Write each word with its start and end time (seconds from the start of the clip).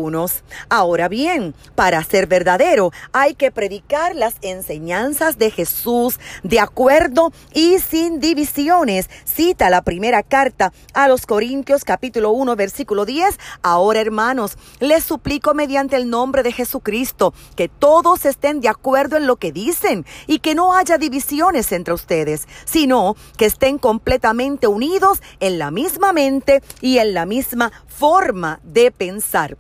Ahora 0.70 1.08
bien, 1.08 1.54
para 1.76 2.04
ser 2.04 2.28
verdadero 2.28 2.92
hay 3.12 3.36
que 3.36 3.52
predicar 3.52 4.16
las 4.16 4.36
enseñanzas 4.42 5.38
de 5.38 5.52
Jesús 5.52 6.20
de 6.44 6.60
acuerdo 6.60 7.32
y 7.54 7.80
sin 7.80 8.20
divisiones. 8.20 9.10
Cita 9.26 9.70
la 9.70 9.82
primera 9.82 10.24
carta 10.24 10.72
a 10.94 11.08
los 11.08 11.26
Corintios 11.26 11.84
capítulo 11.84 12.32
1 12.32 12.56
versículo 12.56 13.06
10. 13.06 13.38
Ahora 13.62 14.00
hermanos, 14.00 14.58
les 14.80 15.04
suplico 15.04 15.54
mediante 15.54 15.96
el 15.96 16.10
nombre 16.10 16.44
de 16.44 16.52
Jesucristo 16.52 17.34
que 17.56 17.68
todos 17.68 18.26
estén 18.26 18.62
de 18.62 18.70
acuerdo 18.70 19.18
en 19.18 19.28
lo 19.28 19.38
que 19.38 19.52
dicen 19.52 20.06
y 20.28 20.40
que 20.40 20.56
no 20.56 20.74
haya 20.74 20.98
división 20.98 21.56
entre 21.56 21.94
ustedes, 21.94 22.48
sino 22.66 23.16
que 23.38 23.46
estén 23.46 23.78
completamente 23.78 24.68
unidos 24.68 25.22
en 25.40 25.58
la 25.58 25.72
misma 25.72 26.14
mente 26.14 26.62
y 26.82 26.98
en 27.00 27.14
la 27.14 27.26
misma 27.26 27.72
forma 27.88 28.60
de 28.64 28.92
pensar 28.92 29.58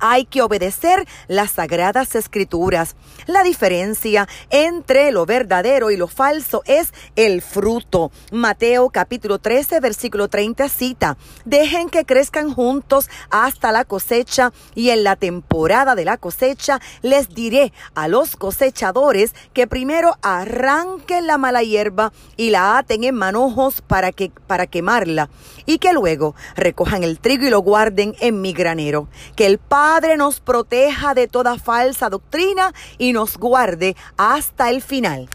hay 0.00 0.24
que 0.24 0.42
obedecer 0.42 1.06
las 1.26 1.52
sagradas 1.52 2.14
escrituras. 2.14 2.96
La 3.26 3.42
diferencia 3.42 4.28
entre 4.50 5.12
lo 5.12 5.26
verdadero 5.26 5.90
y 5.90 5.96
lo 5.96 6.08
falso 6.08 6.62
es 6.66 6.92
el 7.16 7.42
fruto. 7.42 8.10
Mateo 8.32 8.90
capítulo 8.90 9.38
13 9.38 9.80
versículo 9.80 10.28
30 10.28 10.68
cita, 10.68 11.16
dejen 11.44 11.90
que 11.90 12.04
crezcan 12.04 12.52
juntos 12.52 13.08
hasta 13.30 13.72
la 13.72 13.84
cosecha 13.84 14.52
y 14.74 14.90
en 14.90 15.04
la 15.04 15.16
temporada 15.16 15.94
de 15.94 16.04
la 16.04 16.16
cosecha 16.16 16.80
les 17.02 17.34
diré 17.34 17.72
a 17.94 18.08
los 18.08 18.36
cosechadores 18.36 19.34
que 19.52 19.66
primero 19.66 20.16
arranquen 20.22 21.26
la 21.26 21.38
mala 21.38 21.62
hierba 21.62 22.12
y 22.36 22.50
la 22.50 22.78
aten 22.78 23.04
en 23.04 23.14
manojos 23.14 23.82
para, 23.82 24.12
que, 24.12 24.30
para 24.46 24.66
quemarla 24.66 25.28
y 25.66 25.78
que 25.78 25.92
luego 25.92 26.34
recojan 26.56 27.02
el 27.02 27.18
trigo 27.18 27.46
y 27.46 27.50
lo 27.50 27.60
guarden 27.60 28.14
en 28.20 28.40
mi 28.40 28.52
granero. 28.52 29.08
Que 29.36 29.46
el 29.46 29.58
Padre 29.90 30.18
nos 30.18 30.40
proteja 30.40 31.14
de 31.14 31.28
toda 31.28 31.58
falsa 31.58 32.10
doctrina 32.10 32.74
y 32.98 33.14
nos 33.14 33.38
guarde 33.38 33.96
hasta 34.18 34.68
el 34.68 34.82
final. 34.82 35.30